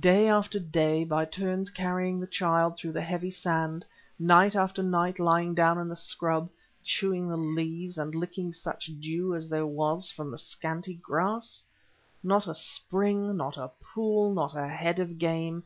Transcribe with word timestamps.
Day 0.00 0.26
after 0.28 0.58
day, 0.58 1.04
by 1.04 1.24
turns 1.24 1.70
carrying 1.70 2.18
the 2.18 2.26
child 2.26 2.76
through 2.76 2.90
the 2.90 3.02
heavy 3.02 3.30
sand; 3.30 3.84
night 4.18 4.56
after 4.56 4.82
night 4.82 5.20
lying 5.20 5.54
down 5.54 5.78
in 5.78 5.86
the 5.86 5.94
scrub, 5.94 6.50
chewing 6.82 7.28
the 7.28 7.36
leaves, 7.36 7.96
and 7.96 8.12
licking 8.12 8.52
such 8.52 8.90
dew 8.98 9.32
as 9.32 9.48
there 9.48 9.64
was 9.64 10.10
from 10.10 10.28
the 10.32 10.38
scanty 10.38 10.94
grass! 10.94 11.62
Not 12.20 12.48
a 12.48 12.54
spring, 12.56 13.36
not 13.36 13.56
a 13.56 13.70
pool, 13.80 14.34
not 14.34 14.56
a 14.56 14.66
head 14.66 14.98
of 14.98 15.18
game! 15.18 15.62